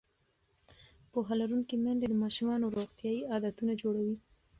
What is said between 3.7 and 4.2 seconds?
جوړوي.